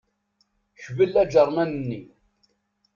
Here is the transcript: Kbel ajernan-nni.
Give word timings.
Kbel 0.83 1.13
ajernan-nni. 1.21 2.01